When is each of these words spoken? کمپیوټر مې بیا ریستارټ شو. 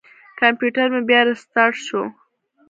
کمپیوټر 0.39 0.87
مې 0.93 1.01
بیا 1.09 1.21
ریستارټ 1.29 1.75
شو. 1.87 2.01